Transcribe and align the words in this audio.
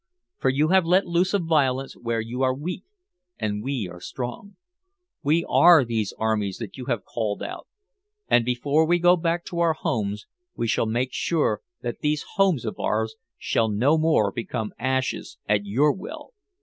For 0.39 0.49
you 0.49 0.69
have 0.69 0.83
let 0.83 1.05
loose 1.05 1.31
a 1.31 1.37
violence 1.37 1.95
where 1.95 2.21
you 2.21 2.41
are 2.41 2.55
weak 2.55 2.85
and 3.37 3.61
we 3.63 3.87
are 3.87 3.99
strong. 4.01 4.55
We 5.21 5.45
are 5.47 5.85
these 5.85 6.11
armies 6.17 6.57
that 6.57 6.75
you 6.75 6.85
have 6.85 7.05
called 7.05 7.43
out. 7.43 7.67
And 8.27 8.43
before 8.43 8.83
we 8.87 8.97
go 8.97 9.15
back 9.15 9.45
to 9.45 9.59
our 9.59 9.73
homes 9.73 10.25
we 10.55 10.65
shall 10.67 10.87
make 10.87 11.13
sure 11.13 11.61
that 11.81 11.99
these 11.99 12.25
homes 12.33 12.65
of 12.65 12.79
ours 12.79 13.13
shall 13.37 13.69
no 13.69 13.95
more 13.95 14.31
become 14.31 14.73
ashes 14.79 15.37
at 15.47 15.65
your 15.67 15.93
will. 15.93 16.33